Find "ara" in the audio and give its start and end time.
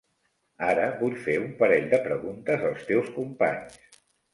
0.67-0.87